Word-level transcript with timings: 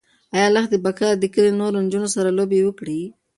ایا 0.35 0.47
لښتې 0.55 0.77
به 0.83 0.91
کله 0.99 1.13
د 1.17 1.23
کلي 1.33 1.49
له 1.51 1.57
نورو 1.61 1.83
نجونو 1.85 2.07
سره 2.15 2.29
لوبې 2.37 2.59
وکړي؟ 2.65 3.01